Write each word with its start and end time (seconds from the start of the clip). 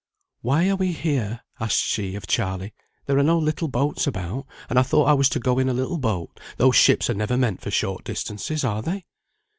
"Why 0.41 0.67
are 0.67 0.75
we 0.75 0.93
here?" 0.93 1.41
asked 1.59 1.83
she 1.83 2.15
of 2.15 2.25
Charley. 2.25 2.73
"There 3.05 3.19
are 3.19 3.23
no 3.23 3.37
little 3.37 3.67
boats 3.67 4.07
about, 4.07 4.47
and 4.67 4.79
I 4.79 4.81
thought 4.81 5.05
I 5.05 5.13
was 5.13 5.29
to 5.29 5.39
go 5.39 5.59
in 5.59 5.69
a 5.69 5.75
little 5.75 5.99
boat; 5.99 6.39
those 6.57 6.75
ships 6.75 7.07
are 7.11 7.13
never 7.13 7.37
meant 7.37 7.61
for 7.61 7.69
short 7.69 8.03
distances, 8.03 8.63
are 8.63 8.81
they?" 8.81 9.05